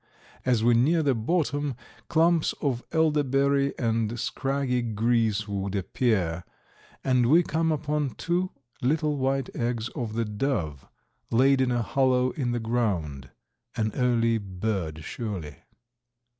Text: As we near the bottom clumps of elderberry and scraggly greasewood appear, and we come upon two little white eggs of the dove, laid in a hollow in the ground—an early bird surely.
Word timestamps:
As 0.45 0.63
we 0.63 0.73
near 0.73 1.03
the 1.03 1.13
bottom 1.13 1.75
clumps 2.07 2.53
of 2.59 2.83
elderberry 2.91 3.77
and 3.77 4.19
scraggly 4.19 4.81
greasewood 4.81 5.75
appear, 5.75 6.43
and 7.03 7.27
we 7.29 7.43
come 7.43 7.71
upon 7.71 8.15
two 8.15 8.49
little 8.81 9.15
white 9.17 9.55
eggs 9.55 9.89
of 9.89 10.13
the 10.15 10.25
dove, 10.25 10.87
laid 11.29 11.61
in 11.61 11.69
a 11.69 11.83
hollow 11.83 12.31
in 12.31 12.51
the 12.51 12.59
ground—an 12.59 13.91
early 13.93 14.39
bird 14.39 15.03
surely. 15.03 15.57